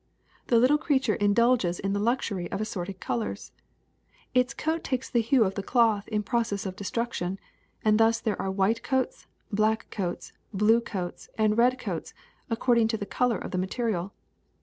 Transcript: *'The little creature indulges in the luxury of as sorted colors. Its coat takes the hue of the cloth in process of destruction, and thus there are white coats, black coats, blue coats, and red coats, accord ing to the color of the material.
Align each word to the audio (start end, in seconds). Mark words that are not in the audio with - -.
*'The 0.47 0.57
little 0.57 0.79
creature 0.79 1.13
indulges 1.13 1.79
in 1.79 1.93
the 1.93 1.99
luxury 1.99 2.51
of 2.51 2.59
as 2.59 2.67
sorted 2.67 2.99
colors. 2.99 3.51
Its 4.33 4.51
coat 4.51 4.83
takes 4.83 5.07
the 5.07 5.21
hue 5.21 5.43
of 5.43 5.53
the 5.53 5.61
cloth 5.61 6.07
in 6.07 6.23
process 6.23 6.65
of 6.65 6.75
destruction, 6.75 7.37
and 7.85 7.99
thus 7.99 8.19
there 8.19 8.41
are 8.41 8.49
white 8.49 8.81
coats, 8.81 9.27
black 9.51 9.91
coats, 9.91 10.33
blue 10.51 10.81
coats, 10.81 11.29
and 11.37 11.55
red 11.55 11.77
coats, 11.77 12.15
accord 12.49 12.79
ing 12.79 12.87
to 12.87 12.97
the 12.97 13.05
color 13.05 13.37
of 13.37 13.51
the 13.51 13.59
material. 13.59 14.11